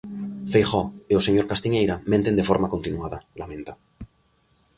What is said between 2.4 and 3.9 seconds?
forma continuada", lamenta.